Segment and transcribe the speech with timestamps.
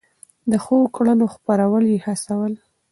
[0.51, 2.53] د ښو کړنو خپرول يې هڅول.